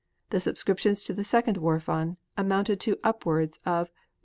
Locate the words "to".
1.03-1.13, 2.79-2.97